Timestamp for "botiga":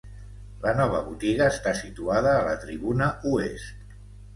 1.11-1.51